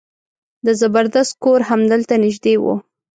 د 0.65 0.67
زبردست 0.79 1.33
کور 1.43 1.59
همدلته 1.69 2.13
نژدې 2.23 2.55
و. 2.63 2.65